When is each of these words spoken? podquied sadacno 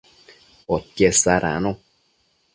podquied 0.67 1.13
sadacno 1.19 1.71